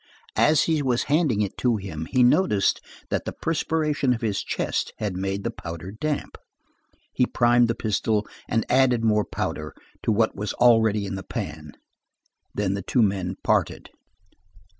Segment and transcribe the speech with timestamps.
[0.35, 4.91] As he was handing it to him, he noticed that the perspiration of his chest
[4.97, 6.39] had made the powder damp.
[7.13, 11.73] He primed the pistol and added more powder to what was already in the pan.
[12.51, 13.91] Then the two men parted.